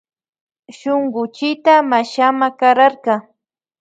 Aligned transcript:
Shunkullita 0.77 1.73
mashama 1.89 2.47
kararka. 2.59 3.13